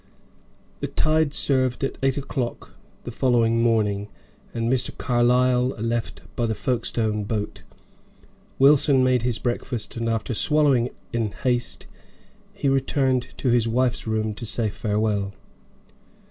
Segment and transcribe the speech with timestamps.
[0.79, 4.07] The tide served at eight o'clock the following morning,
[4.51, 4.97] and Mr.
[4.97, 7.61] Carlyle left by the Folkestone boat.
[8.57, 11.85] Wilson made his breakfast, and after swallowing it in haste,
[12.51, 15.33] he returned to his wife's room to say farewell.